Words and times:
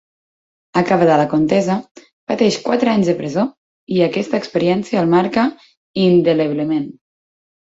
Acabada 0.79 1.17
la 1.19 1.27
contesa, 1.33 1.75
pateix 2.31 2.57
quatre 2.69 2.91
anys 2.95 3.11
de 3.11 3.15
presó, 3.21 3.45
i 3.99 4.01
aquesta 4.09 4.41
experiència 4.43 5.05
el 5.05 5.13
marca 5.15 5.45
indeleblement. 6.09 6.91